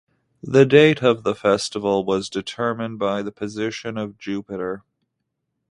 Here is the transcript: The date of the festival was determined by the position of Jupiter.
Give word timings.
The 0.41 0.65
date 0.65 1.03
of 1.03 1.21
the 1.21 1.35
festival 1.35 2.03
was 2.03 2.27
determined 2.27 2.97
by 2.97 3.21
the 3.21 3.31
position 3.31 3.99
of 3.99 4.17
Jupiter. 4.17 4.81